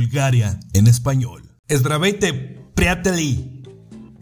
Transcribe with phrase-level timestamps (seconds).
[0.00, 1.42] Bulgaria en español.
[1.70, 2.32] Zdravete,
[2.74, 3.62] priateli.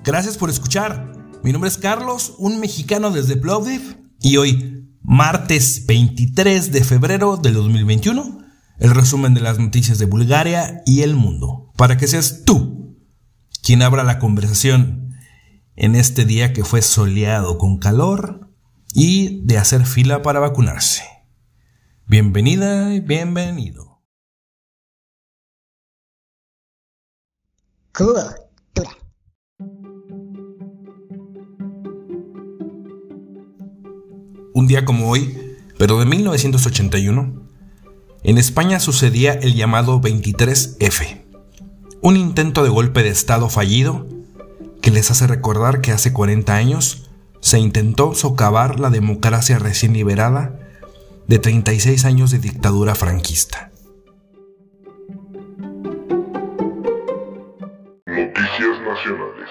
[0.03, 1.13] Gracias por escuchar.
[1.45, 7.55] Mi nombre es Carlos, un mexicano desde Plovdiv, y hoy, martes 23 de febrero del
[7.55, 8.41] 2021,
[8.81, 12.99] el resumen de las noticias de Bulgaria y el mundo, para que seas tú
[13.63, 15.15] quien abra la conversación
[15.77, 18.51] en este día que fue soleado con calor
[18.95, 21.05] y de hacer fila para vacunarse.
[22.09, 23.88] Bienvenida y bienvenido.
[34.55, 35.37] Un día como hoy,
[35.79, 37.43] pero de 1981,
[38.23, 41.25] en España sucedía el llamado 23F,
[42.01, 44.07] un intento de golpe de Estado fallido
[44.81, 50.57] que les hace recordar que hace 40 años se intentó socavar la democracia recién liberada
[51.27, 53.68] de 36 años de dictadura franquista.
[58.59, 59.51] Nacionales.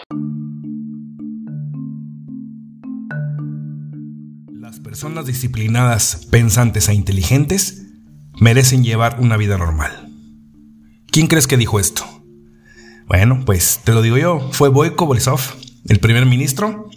[4.52, 7.86] Las personas disciplinadas, pensantes e inteligentes
[8.42, 10.10] merecen llevar una vida normal.
[11.10, 12.04] ¿Quién crees que dijo esto?
[13.08, 15.40] Bueno, pues te lo digo yo, fue Boyko Borisov,
[15.88, 16.90] el primer ministro.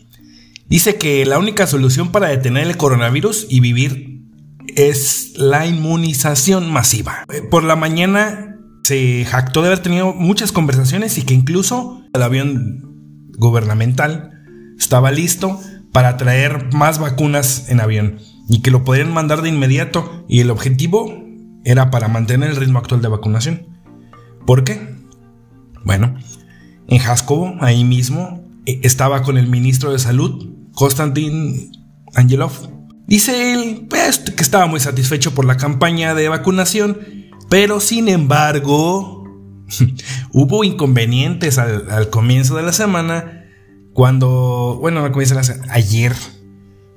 [0.66, 4.24] Dice que la única solución para detener el coronavirus y vivir
[4.74, 7.24] es la inmunización masiva.
[7.52, 13.30] Por la mañana se jactó de haber tenido muchas conversaciones y que incluso el avión
[13.38, 14.30] gubernamental
[14.78, 15.58] estaba listo
[15.92, 20.50] para traer más vacunas en avión y que lo podrían mandar de inmediato y el
[20.50, 21.24] objetivo
[21.64, 23.66] era para mantener el ritmo actual de vacunación.
[24.46, 24.96] ¿Por qué?
[25.84, 26.16] Bueno,
[26.88, 31.70] en Jaskovo, ahí mismo, eh, estaba con el ministro de Salud, Konstantin
[32.14, 32.52] Angelov.
[33.06, 36.98] Dice él pues, que estaba muy satisfecho por la campaña de vacunación,
[37.48, 39.19] pero sin embargo,
[40.32, 43.44] hubo inconvenientes al, comienzo de la semana
[43.92, 46.14] cuando, bueno, al comienzo de la semana, ayer,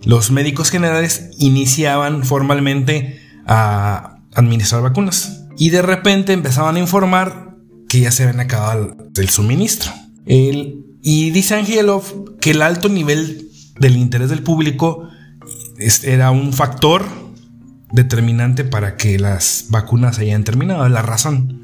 [0.03, 5.45] los médicos generales iniciaban formalmente a administrar vacunas.
[5.57, 7.55] Y de repente empezaban a informar
[7.87, 9.91] que ya se habían acabado el suministro.
[10.25, 13.49] El, y dice Angelov que el alto nivel
[13.79, 15.09] del interés del público
[16.03, 17.05] era un factor
[17.91, 21.62] determinante para que las vacunas hayan terminado, la razón.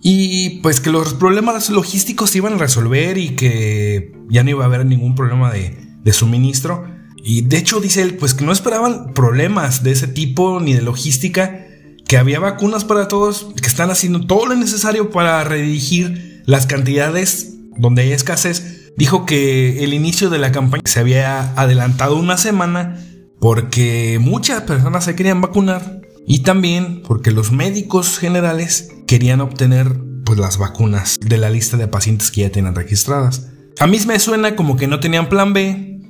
[0.00, 4.64] Y pues que los problemas logísticos se iban a resolver y que ya no iba
[4.64, 6.86] a haber ningún problema de, suministro.
[7.22, 10.80] Y de hecho dice él, pues que no esperaban problemas de ese tipo ni de
[10.80, 11.66] logística,
[12.06, 17.56] que había vacunas para todos, que están haciendo todo lo necesario para redirigir las cantidades
[17.76, 18.92] donde hay escasez.
[18.96, 23.04] Dijo que el inicio de la campaña se había adelantado una semana
[23.38, 30.38] porque muchas personas se querían vacunar y también porque los médicos generales querían obtener pues
[30.38, 33.48] las vacunas de la lista de pacientes que ya tienen registradas.
[33.80, 36.02] A mí me suena como que no tenían plan B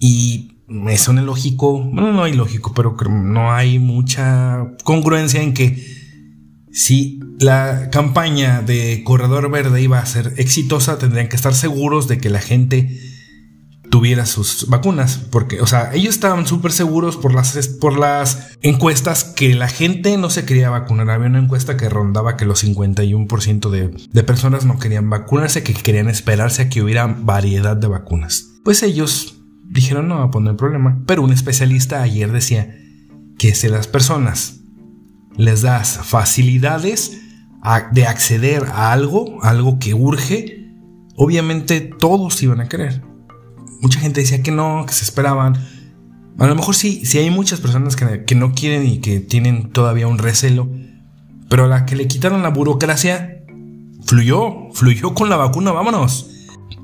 [0.00, 5.84] y me suena lógico, bueno, no hay lógico, pero no hay mucha congruencia en que
[6.72, 12.18] si la campaña de Corredor Verde iba a ser exitosa, tendrían que estar seguros de
[12.18, 12.98] que la gente
[13.96, 19.24] tuviera sus vacunas, porque, o sea, ellos estaban súper seguros por las, por las encuestas
[19.24, 21.08] que la gente no se quería vacunar.
[21.08, 25.72] Había una encuesta que rondaba que los 51% de, de personas no querían vacunarse, que
[25.72, 28.50] querían esperarse a que hubiera variedad de vacunas.
[28.64, 32.76] Pues ellos dijeron no va a poner problema, pero un especialista ayer decía
[33.38, 34.60] que si las personas
[35.38, 37.18] les das facilidades
[37.92, 40.68] de acceder a algo, algo que urge,
[41.16, 43.15] obviamente todos iban a querer
[43.80, 45.56] mucha gente decía que no, que se esperaban.
[46.38, 50.06] A lo mejor sí, sí hay muchas personas que, no quieren y que tienen todavía
[50.06, 50.68] un recelo.
[51.48, 53.42] Pero a la que le quitaron la burocracia,
[54.04, 56.30] fluyó, fluyó con la vacuna, vámonos.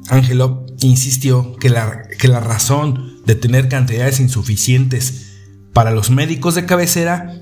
[0.09, 5.33] Angelo insistió que la, que la razón de tener cantidades insuficientes
[5.73, 7.35] para los médicos de cabecera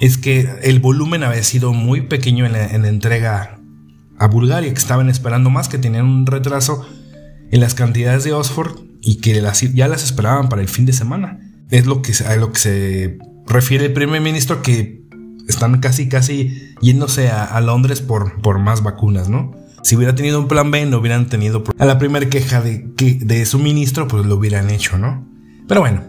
[0.00, 3.60] es que el volumen había sido muy pequeño en la, en la entrega
[4.18, 6.86] a Bulgaria, que estaban esperando más, que tenían un retraso
[7.50, 9.40] en las cantidades de Oxford y que
[9.74, 11.40] ya las esperaban para el fin de semana.
[11.70, 15.02] Es lo que, a lo que se refiere el primer ministro que
[15.48, 19.52] están casi casi yéndose a, Londres por, por más vacunas, ¿no?
[19.82, 21.64] Si hubiera tenido un plan B, no hubieran tenido...
[21.78, 25.26] A la primera queja de, de suministro, pues lo hubieran hecho, ¿no?
[25.66, 26.02] Pero bueno,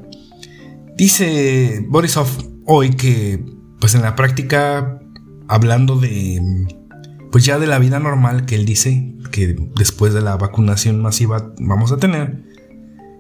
[0.98, 2.28] dice Borisov
[2.66, 3.44] hoy que,
[3.80, 5.00] pues en la práctica,
[5.48, 6.42] hablando de,
[7.32, 11.54] pues ya de la vida normal que él dice que después de la vacunación masiva
[11.60, 12.44] vamos a tener,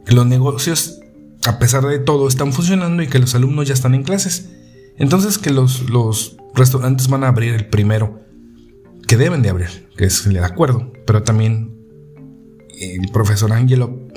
[0.09, 0.99] que los negocios,
[1.45, 4.49] a pesar de todo, están funcionando y que los alumnos ya están en clases.
[4.97, 8.19] Entonces que los, los restaurantes van a abrir el primero
[9.07, 11.77] que deben de abrir, que es el acuerdo, pero también
[12.79, 14.07] el profesor Angelo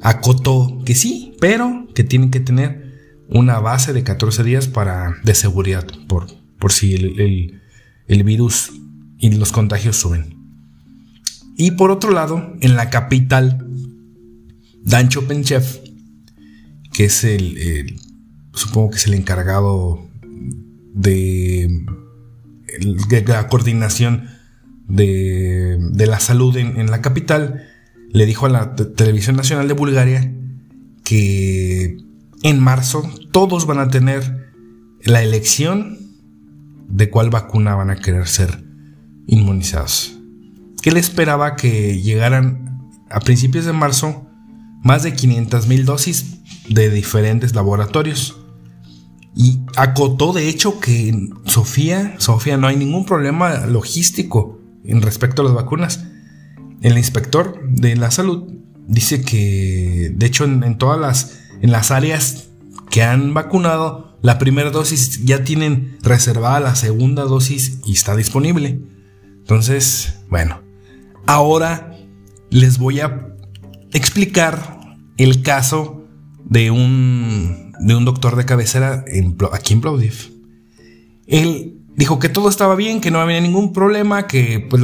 [0.00, 5.34] acotó que sí, pero que tienen que tener una base de 14 días para, de
[5.34, 6.28] seguridad por,
[6.58, 7.60] por si el,
[8.08, 8.72] el virus
[9.18, 10.34] y los contagios suben.
[11.58, 13.63] Y por otro lado, en la capital,
[14.84, 15.64] Dan Chopenchev,
[16.92, 17.98] que es el,
[18.52, 20.06] supongo que es el encargado
[20.94, 21.84] de,
[23.26, 24.28] la coordinación
[24.86, 27.62] de, la salud en, la capital,
[28.10, 30.32] le dijo a la televisión nacional de Bulgaria
[31.02, 31.96] que
[32.42, 34.52] en marzo todos van a tener
[35.02, 35.98] la elección
[36.88, 38.62] de cuál vacuna van a querer ser
[39.26, 40.18] inmunizados.
[40.82, 44.28] Que le esperaba que llegaran a principios de marzo
[44.84, 46.36] más de 500 mil dosis
[46.68, 48.38] de diferentes laboratorios.
[49.34, 55.42] Y acotó de hecho que en Sofía, Sofía no hay ningún problema logístico en respecto
[55.42, 56.04] a las vacunas.
[56.82, 58.44] El inspector de la salud
[58.86, 62.50] dice que de hecho en, todas las, en las áreas
[62.90, 68.80] que han vacunado la primera dosis ya tienen reservada la segunda dosis y está disponible.
[69.38, 70.60] Entonces, bueno,
[71.26, 71.96] ahora
[72.50, 73.33] les voy a
[73.94, 76.04] explicar el caso
[76.44, 79.04] de un, de un doctor de cabecera
[79.52, 80.32] aquí en Plovdiv.
[81.26, 84.82] Él dijo que todo estaba bien, que no había ningún problema, que pues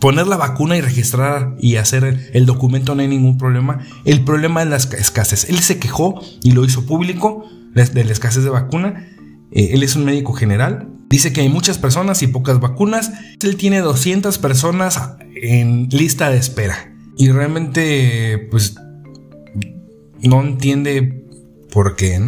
[0.00, 3.80] poner la vacuna y registrar y hacer el documento no hay ningún problema.
[4.04, 5.48] El problema es la escasez.
[5.50, 9.08] Él se quejó y lo hizo público de la escasez de vacuna.
[9.50, 10.88] Eh, él es un médico general.
[11.08, 13.12] Dice que hay muchas personas y pocas vacunas.
[13.42, 15.00] Él tiene 200 personas
[15.34, 16.93] en lista de espera.
[17.16, 18.74] Y realmente, pues,
[20.22, 21.24] no entiende
[21.70, 22.20] por qué.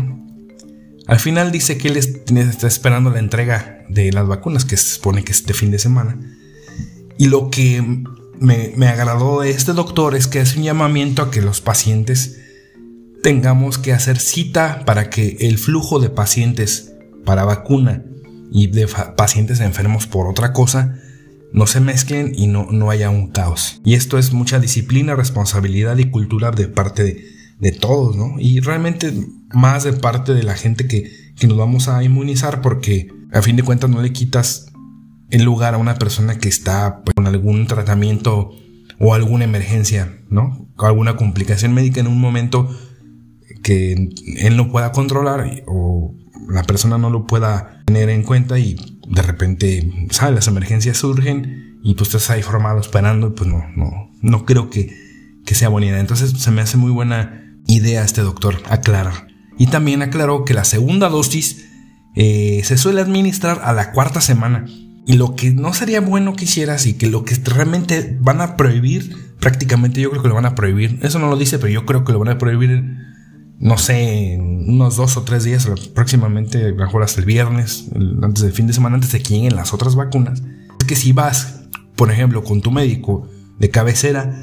[1.06, 5.24] Al final dice que él está esperando la entrega de las vacunas, que se supone
[5.24, 6.18] que es este fin de semana.
[7.18, 7.82] Y lo que
[8.38, 12.38] me, me agradó de este doctor es que hace un llamamiento a que los pacientes
[13.22, 16.92] tengamos que hacer cita para que el flujo de pacientes
[17.24, 18.04] para vacuna
[18.52, 18.86] y de
[19.16, 21.00] pacientes enfermos por otra cosa
[21.56, 23.80] no se mezclen y no, no haya un caos.
[23.82, 27.24] Y esto es mucha disciplina, responsabilidad y cultura de parte
[27.58, 28.34] de, todos, ¿no?
[28.38, 29.10] Y realmente
[29.54, 33.56] más de parte de la gente que, que nos vamos a inmunizar porque a fin
[33.56, 34.66] de cuentas no le quitas
[35.30, 38.50] el lugar a una persona que está pues, con algún tratamiento
[38.98, 40.68] o alguna emergencia, ¿no?
[40.76, 42.68] O alguna complicación médica en un momento
[43.62, 46.14] que él no pueda controlar o
[46.50, 50.34] la persona no lo pueda tener en cuenta y de repente, ¿sabes?
[50.34, 54.70] Las emergencias surgen y pues estás ahí formado esperando y pues no, no, no creo
[54.70, 54.94] que,
[55.44, 56.00] que sea buena idea.
[56.00, 59.28] Entonces se me hace muy buena idea este doctor aclarar.
[59.58, 61.66] Y también aclaró que la segunda dosis
[62.14, 64.66] eh, se suele administrar a la cuarta semana.
[65.06, 68.56] Y lo que no sería bueno que hicieras y que lo que realmente van a
[68.56, 70.98] prohibir, prácticamente yo creo que lo van a prohibir.
[71.02, 72.84] Eso no lo dice, pero yo creo que lo van a prohibir,
[73.58, 77.86] no sé, unos dos o tres días, próximamente, mejor hasta el viernes,
[78.22, 80.42] antes del fin de semana, antes de que lleguen las otras vacunas.
[80.78, 81.62] Es que si vas,
[81.96, 84.42] por ejemplo, con tu médico de cabecera,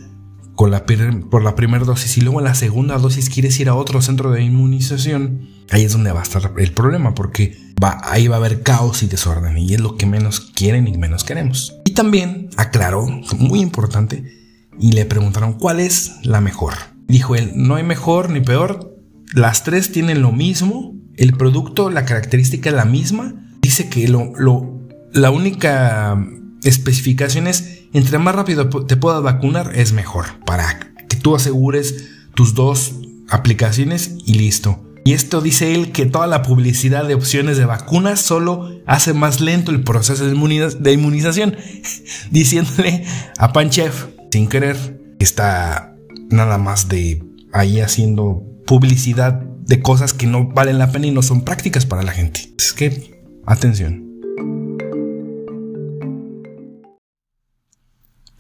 [0.56, 0.86] con la
[1.30, 4.32] por la primera dosis y luego en la segunda dosis quieres ir a otro centro
[4.32, 8.40] de inmunización, ahí es donde va a estar el problema porque va, ahí va a
[8.40, 11.76] haber caos y desorden y es lo que menos quieren y menos queremos.
[11.86, 13.06] Y también aclaró,
[13.38, 14.24] muy importante,
[14.80, 16.74] y le preguntaron cuál es la mejor.
[17.08, 18.93] Dijo él, no hay mejor ni peor,
[19.34, 23.36] las tres tienen lo mismo, el producto, la característica es la misma.
[23.62, 24.80] Dice que lo, lo,
[25.12, 26.18] la única
[26.64, 32.56] especificación es entre más rápido te puedas vacunar es mejor para que tú asegures tus
[32.56, 32.96] dos
[33.30, 34.84] aplicaciones y listo.
[35.06, 39.42] Y esto dice él que toda la publicidad de opciones de vacunas solo hace más
[39.42, 41.58] lento el proceso de, inmunización,
[42.32, 43.06] diciéndole
[43.38, 43.92] a Panchev,
[44.32, 44.78] sin querer,
[45.20, 45.94] que está
[46.30, 47.22] nada más de
[47.52, 52.04] ahí haciendo publicidad de cosas que no valen la pena y no son prácticas para
[52.04, 52.54] la gente.
[52.58, 54.14] Es que, atención.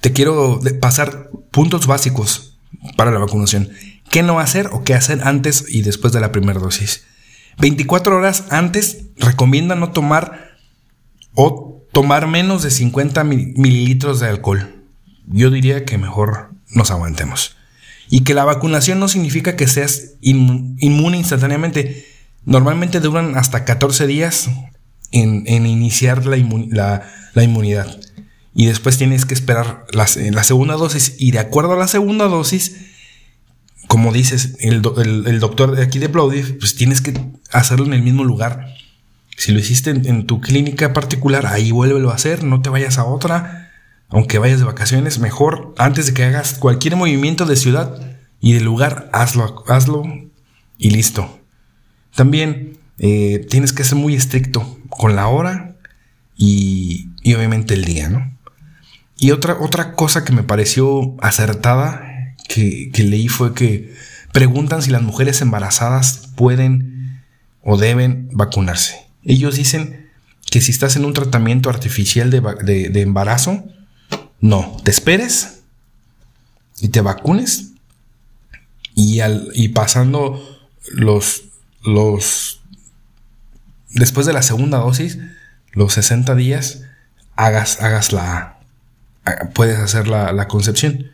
[0.04, 2.60] te quiero pasar puntos básicos
[2.98, 3.70] para la vacunación.
[4.12, 7.06] ¿Qué no hacer o qué hacer antes y después de la primera dosis?
[7.60, 10.58] 24 horas antes recomienda no tomar
[11.36, 14.84] o tomar menos de 50 mililitros de alcohol.
[15.26, 17.56] Yo diría que mejor nos aguantemos.
[18.10, 22.06] Y que la vacunación no significa que seas inmune instantáneamente.
[22.46, 24.50] Normalmente duran hasta 14 días
[25.12, 28.00] en, iniciar la inmunidad
[28.56, 32.28] y después tienes que esperar la, la, segunda dosis y de acuerdo a la segunda
[32.28, 32.76] dosis,
[33.88, 37.14] como dices, el, doctor de aquí de Plovdiv, pues tienes que
[37.52, 38.76] hacerlo en el mismo lugar
[39.38, 43.06] Si lo hiciste en, tu clínica particular, ahí vuélvelo a hacer, no te vayas a
[43.06, 43.63] otra.
[44.14, 48.62] Aunque vayas de vacaciones, mejor antes de que hagas cualquier movimiento de ciudad y de
[48.62, 50.04] lugar, hazlo, hazlo
[50.78, 51.40] y listo.
[52.16, 55.76] También eh, tienes que ser muy estricto con la hora
[56.38, 58.38] y, y obviamente el día, ¿no?
[59.18, 63.94] Y otra, otra cosa que me pareció acertada que, que leí fue que
[64.32, 67.24] preguntan si las mujeres embarazadas pueden
[67.62, 68.96] o deben vacunarse.
[69.24, 70.10] Ellos dicen
[70.52, 73.64] que si estás en un tratamiento artificial de, embarazo,
[74.44, 75.62] no, te esperes
[76.82, 77.72] y te vacunes
[78.94, 80.44] y, al, y pasando
[80.92, 81.44] los,
[81.82, 82.62] los,
[83.92, 85.18] después de la segunda dosis,
[85.72, 86.82] los 60 días,
[87.38, 88.60] hagas, hagas la,
[89.54, 91.12] puedes hacer la, la concepción.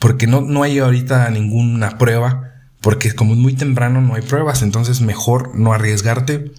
[0.00, 4.62] Porque no, no hay ahorita ninguna prueba, porque como es muy temprano no hay pruebas,
[4.62, 6.52] entonces mejor no arriesgarte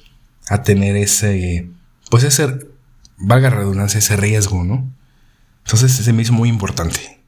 [0.50, 1.70] a tener ese,
[2.12, 2.68] pues ese,
[3.16, 4.94] valga redundancia, ese riesgo, ¿no?
[5.66, 7.20] Entonces se me hizo muy importante.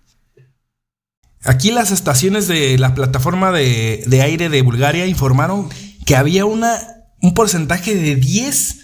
[1.44, 5.70] Aquí las estaciones de la plataforma de, de aire de Bulgaria informaron
[6.06, 6.78] que había una,
[7.22, 8.80] un porcentaje de 10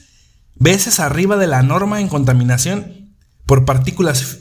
[0.55, 4.39] veces arriba de la norma en contaminación por partículas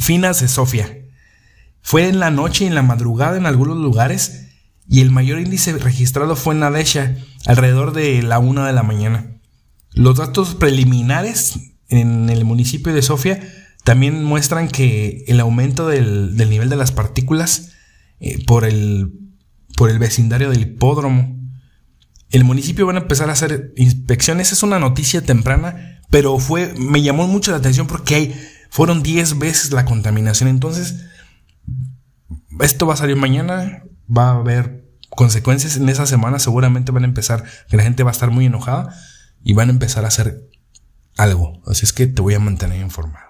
[0.00, 0.98] finas de Sofía.
[1.82, 4.46] Fue en la noche y en la madrugada en algunos lugares
[4.88, 9.38] y el mayor índice registrado fue en Nadesha, alrededor de la 1 de la mañana.
[9.92, 11.58] Los datos preliminares
[11.88, 13.40] en el municipio de Sofía
[13.86, 17.70] también muestran que el aumento del, nivel de las partículas
[18.18, 19.12] eh, por, el,
[19.76, 21.38] por el vecindario del hipódromo.
[22.30, 27.00] El municipio van a empezar a hacer inspecciones, es una noticia temprana, pero fue, me
[27.00, 30.48] llamó mucho la atención porque hay, fueron 10 veces la contaminación.
[30.48, 31.04] Entonces,
[32.58, 37.06] esto va a salir mañana, va a haber consecuencias en esa semana, seguramente van a
[37.06, 38.92] empezar, que la gente va a estar muy enojada
[39.44, 40.50] y van a empezar a hacer
[41.16, 41.62] algo.
[41.68, 43.25] Así es que te voy a mantener informado.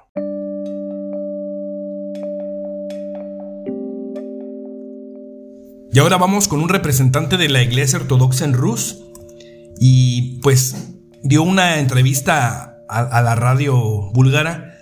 [5.96, 8.98] Y ahora vamos con un representante de la Iglesia Ortodoxa en Rus
[9.80, 14.74] y pues dio una entrevista a, la radio búlgara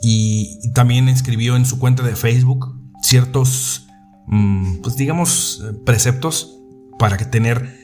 [0.00, 2.72] y también escribió en su cuenta de Facebook
[3.02, 3.88] ciertos
[4.30, 6.56] Mm, pues digamos, preceptos
[7.00, 7.76] para que tener,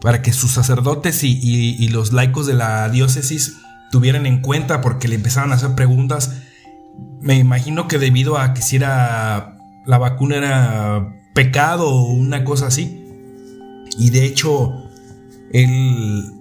[0.00, 3.58] para que sus sacerdotes y, los laicos de la diócesis
[3.92, 6.42] tuvieran en cuenta porque le empezaban a hacer preguntas.
[7.20, 12.66] Me imagino que debido a que si era la vacuna era pecado o una cosa
[12.66, 12.98] así.
[13.98, 14.84] Y de hecho,
[15.52, 16.32] él,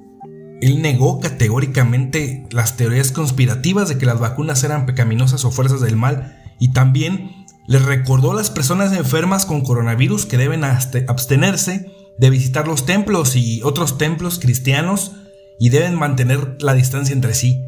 [0.61, 6.37] negó categóricamente las teorías conspirativas de que las vacunas eran pecaminosas o fuerzas del mal.
[6.59, 12.67] Y también les recordó a las personas enfermas con coronavirus que deben abstenerse de visitar
[12.67, 15.13] los templos y otros templos cristianos
[15.59, 17.65] y deben mantener la distancia entre sí.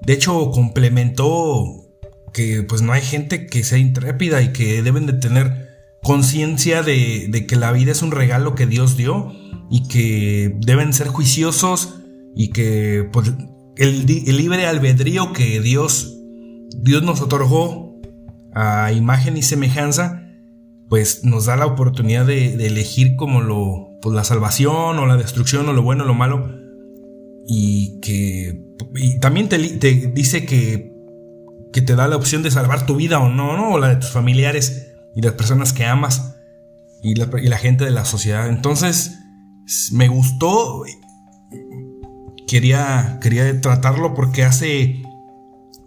[0.00, 1.84] De hecho, complementó
[2.32, 5.63] que pues no hay gente que sea intrépida y que deben de tener
[6.04, 9.32] conciencia de, que la vida es un regalo que Dios dio
[9.70, 12.00] y que deben ser juiciosos
[12.36, 13.32] y que pues,
[13.76, 16.14] el, libre albedrío que Dios,
[16.76, 18.00] Dios nos otorgó
[18.54, 20.28] a imagen y semejanza,
[20.90, 25.66] pues nos da la oportunidad de, elegir como lo, pues la salvación o la destrucción
[25.70, 26.54] o lo bueno o lo malo.
[27.46, 28.62] Y que
[29.22, 30.92] también te, dice que,
[31.72, 33.70] que te da la opción de salvar tu vida o no, ¿no?
[33.70, 36.34] O la de tus familiares y las personas que amas
[37.02, 38.48] y la, gente de la sociedad.
[38.48, 39.18] Entonces,
[39.92, 40.84] me gustó.
[42.46, 45.02] Quería, quería tratarlo porque hace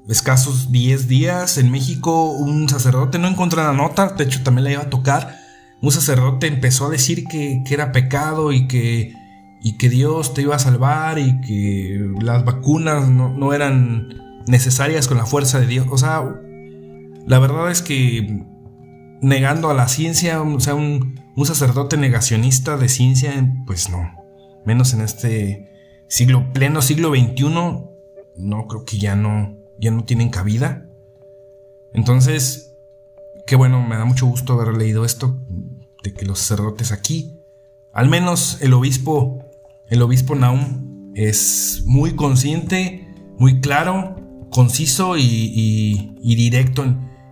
[0.08, 4.72] escasos 10 días en México un sacerdote no encontró la nota, de hecho también la
[4.72, 5.38] iba a tocar,
[5.82, 9.14] un sacerdote empezó a decir que, era pecado y que,
[9.62, 14.10] y que Dios te iba a salvar y que las vacunas no, eran
[14.48, 15.88] necesarias con la fuerza de Dios.
[15.92, 16.24] O sea,
[17.28, 18.44] la verdad es que
[19.22, 23.32] negando a la ciencia, o sea, un, sacerdote negacionista de ciencia,
[23.66, 24.12] pues no,
[24.66, 25.72] menos en este
[26.08, 27.44] siglo, pleno siglo XXI,
[28.38, 30.90] no creo que ya no, ya no tienen cabida.
[31.94, 32.76] Entonces,
[33.46, 35.40] qué bueno, me da mucho gusto haber leído esto,
[36.04, 37.40] de que los sacerdotes aquí,
[37.94, 39.40] al menos el obispo,
[39.90, 43.08] el obispo Naum, es muy consciente,
[43.38, 44.16] muy claro,
[44.52, 46.84] conciso y, directo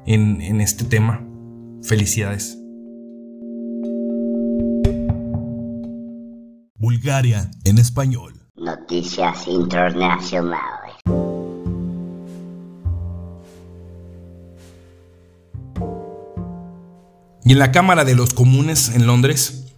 [0.06, 1.26] en este tema.
[1.86, 2.58] Felicidades.
[6.80, 8.34] Bulgaria en español.
[8.56, 10.96] Noticias internacionales.
[17.44, 19.76] Y en la Cámara de los Comunes en Londres,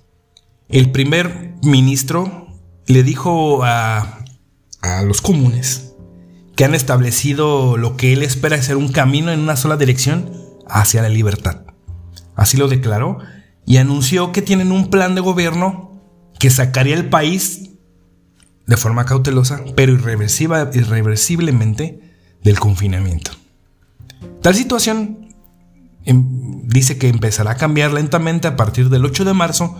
[0.69, 2.47] el primer ministro
[2.85, 4.23] le dijo a,
[4.81, 5.93] a los comunes,
[6.55, 10.31] que han establecido lo que él espera ser un camino en una sola dirección
[10.69, 11.66] hacia la libertad.
[12.37, 13.17] Así lo declaró
[13.65, 15.99] y anunció que tienen un plan de gobierno
[16.39, 17.71] que sacaría el país
[18.65, 22.01] de forma cautelosa, pero irreversiblemente
[22.43, 23.31] del confinamiento.
[24.41, 25.29] Tal situación
[26.05, 29.75] em, dice que empezará a cambiar lentamente a partir del 8 de marzo,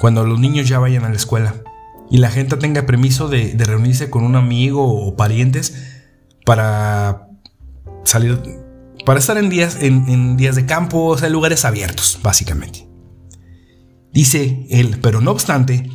[0.00, 1.54] cuando los niños ya vayan a la escuela
[2.10, 5.74] y la gente tenga permiso de, reunirse con un amigo o parientes
[6.44, 7.28] para
[8.04, 8.40] salir,
[9.06, 12.86] para estar en días, en, días de campo, o sea, lugares abiertos, básicamente.
[14.12, 15.90] Dice él, pero no obstante,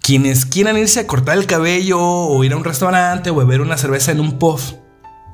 [0.00, 3.78] quienes quieran irse a cortar el cabello o ir a un restaurante o beber una
[3.78, 4.60] cerveza en un pub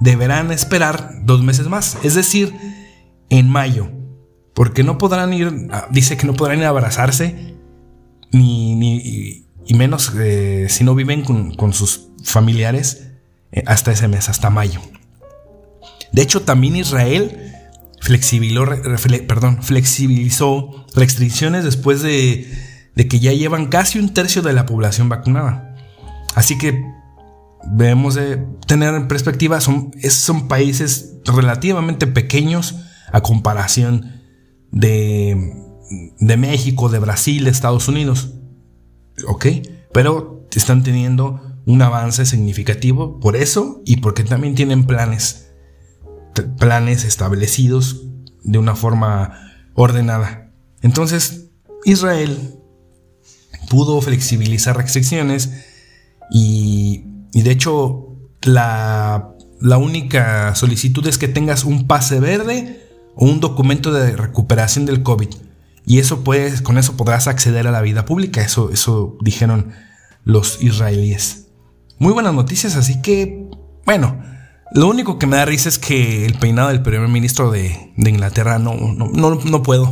[0.01, 2.55] deberán esperar dos meses más, es decir,
[3.31, 3.91] en mayo,
[4.55, 7.57] porque no podrán ir, dice que no podrán ir a abrazarse
[8.31, 13.13] ni, ni y menos eh, si no viven con, sus familiares
[13.53, 14.81] eh, hasta ese mes, hasta mayo.
[16.15, 17.53] De hecho, también Israel
[18.01, 18.65] flexibilizó,
[20.95, 22.47] restricciones después de,
[22.95, 25.75] que ya llevan casi un tercio de la población vacunada.
[26.37, 26.85] Así que
[27.73, 32.77] debemos de tener en perspectiva, son, son países relativamente pequeños
[33.13, 34.23] a comparación
[34.71, 35.53] de,
[36.21, 38.35] de México, de Brasil, de Estados Unidos.
[39.27, 39.47] ¿ok?
[39.93, 45.44] Pero están teniendo un avance significativo por eso y porque también tienen planes,
[46.43, 48.03] planes establecidos
[48.43, 50.51] de una forma ordenada.
[50.83, 51.51] Entonces,
[51.85, 52.57] Israel
[53.69, 55.51] pudo flexibilizar restricciones
[56.31, 58.09] y, de hecho
[58.43, 62.81] la, la única solicitud es que tengas un pase verde
[63.17, 65.29] o un documento de recuperación del COVID.
[65.87, 68.43] Y eso puedes, con eso podrás acceder a la vida pública.
[68.43, 69.73] Eso, eso dijeron
[70.25, 71.49] los israelíes.
[71.99, 73.49] Muy buenas noticias, así que,
[73.85, 74.23] bueno,
[74.75, 78.59] lo único que me da risa es que el peinado del primer ministro de, Inglaterra
[78.59, 79.89] no, no, no, no puedo.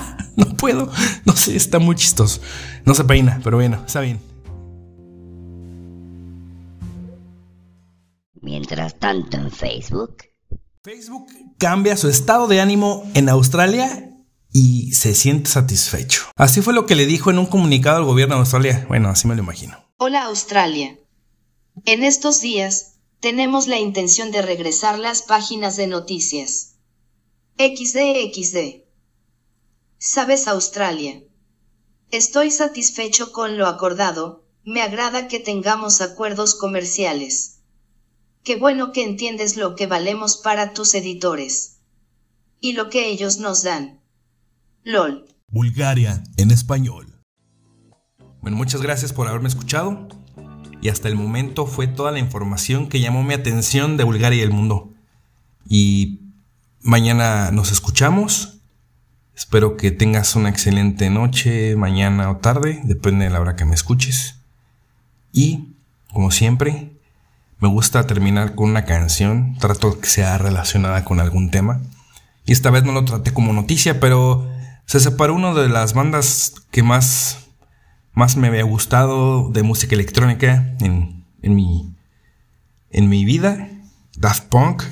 [0.36, 0.90] no puedo.
[1.24, 2.42] No sé, está muy chistoso.
[2.84, 4.20] No se peina, pero bueno, está bien.
[8.42, 10.24] Mientras tanto en Facebook.
[10.84, 11.26] Facebook
[11.58, 14.12] cambia su estado de ánimo en Australia
[14.52, 16.24] y se siente satisfecho.
[16.36, 18.84] Así fue lo que le dijo en un comunicado al gobierno de Australia.
[18.86, 19.78] Bueno, así me lo imagino.
[19.96, 20.98] Hola Australia.
[21.86, 22.95] En estos días,
[23.26, 26.76] tenemos la intención de regresar las páginas de noticias.
[27.58, 28.84] XD
[29.98, 31.24] ¿Sabes Australia?
[32.12, 37.62] Estoy satisfecho con lo acordado, me agrada que tengamos acuerdos comerciales.
[38.44, 41.80] Qué bueno que entiendes lo que valemos para tus editores.
[42.60, 44.02] Y lo que ellos nos dan.
[44.84, 45.26] LOL.
[45.48, 47.20] Bulgaria en español.
[48.40, 50.06] Bueno, muchas gracias por haberme escuchado.
[50.80, 54.42] Y hasta el momento fue toda la información que llamó mi atención de Bulgaria y
[54.42, 54.92] el mundo.
[55.68, 56.20] Y
[56.80, 58.58] mañana nos escuchamos.
[59.34, 63.74] Espero que tengas una excelente noche, mañana o tarde, depende de la hora que me
[63.74, 64.36] escuches.
[65.32, 65.74] Y,
[66.12, 66.92] como siempre,
[67.58, 69.56] me gusta terminar con una canción.
[69.58, 71.82] Trato que sea relacionada con algún tema.
[72.46, 74.48] Y esta vez no lo traté como noticia, pero
[74.86, 77.45] se separó una de las bandas que más,
[78.16, 81.94] más me había gustado de música electrónica en, en, mi,
[82.90, 83.68] en mi vida,
[84.16, 84.82] Daft Punk.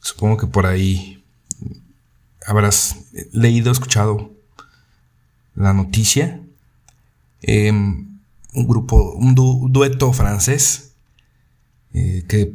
[0.00, 1.24] Supongo que por ahí
[2.46, 2.96] habrás
[3.32, 4.30] leído, escuchado
[5.54, 6.42] la noticia.
[7.40, 8.20] Em,
[8.52, 9.34] un grupo, un
[9.72, 10.92] dueto francés
[11.94, 12.54] eh, que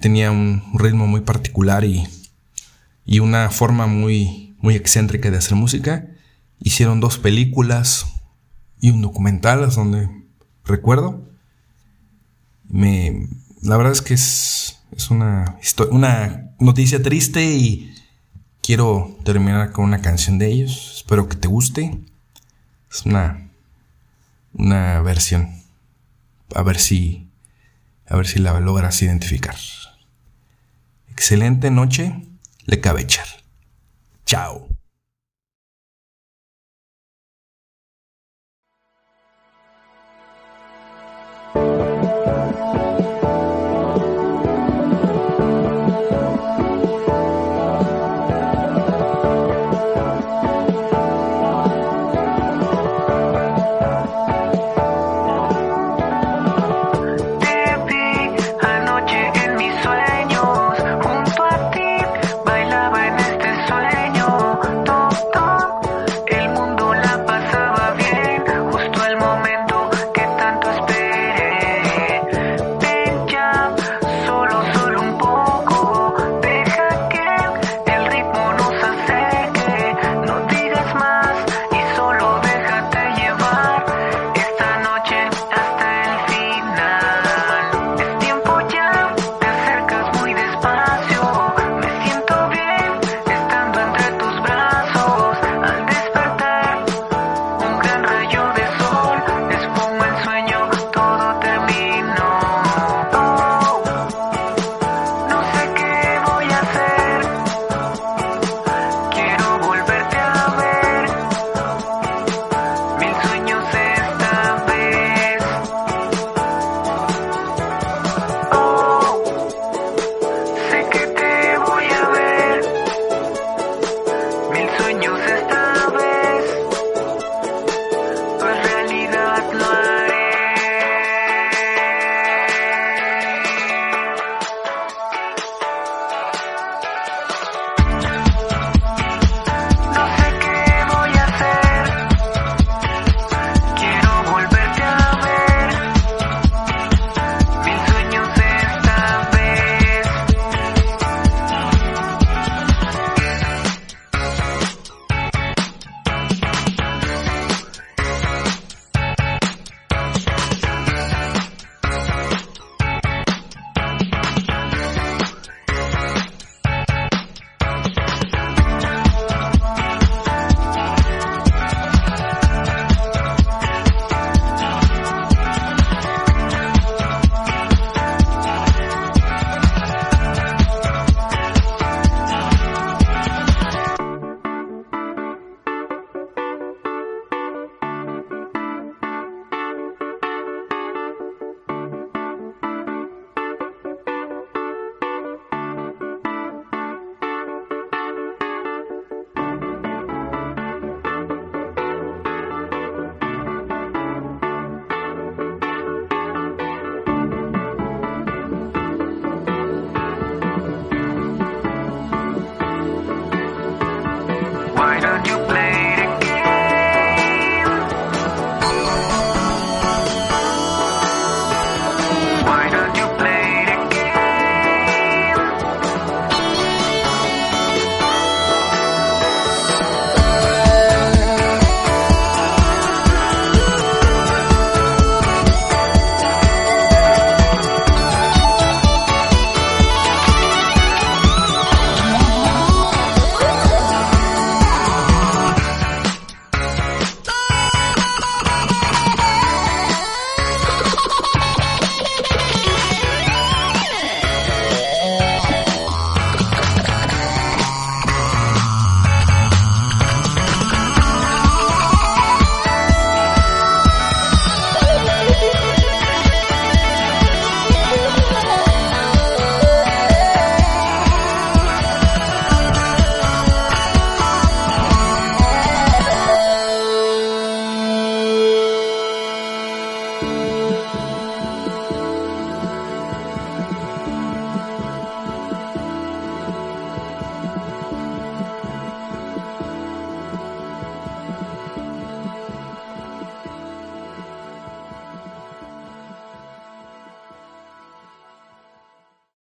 [0.00, 2.06] tenía un ritmo muy particular y,
[3.06, 6.06] y una forma muy muy excéntrica de hacer música.
[6.58, 8.19] Hicieron dos películas
[8.80, 10.08] y un documental, es donde
[10.64, 11.28] recuerdo.
[12.68, 13.28] Me,
[13.62, 15.58] la verdad es que es, es una,
[15.90, 17.94] una noticia triste y
[18.62, 20.94] quiero terminar con una canción de ellos.
[20.96, 22.00] Espero que te guste.
[22.90, 23.50] Es una,
[24.54, 25.62] una versión.
[26.54, 27.28] A ver si,
[28.08, 29.56] a ver si la logras identificar.
[31.08, 32.26] Excelente noche,
[32.64, 33.26] Le Cabechar.
[34.24, 34.79] Chao.